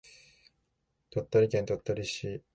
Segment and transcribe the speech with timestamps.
[1.11, 2.41] 鳥取県鳥取市